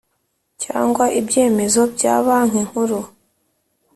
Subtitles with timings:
[0.63, 2.99] cyangwa ibyemezo bya Banki Nkuru